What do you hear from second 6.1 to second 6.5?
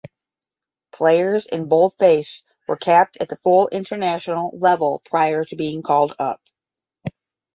up.